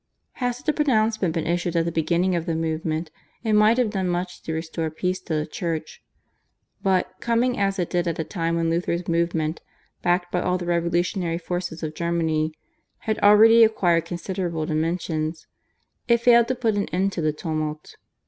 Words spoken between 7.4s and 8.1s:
as it did